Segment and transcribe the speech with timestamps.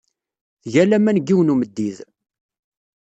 [0.63, 1.97] Tga laman deg yiwen n umeddid.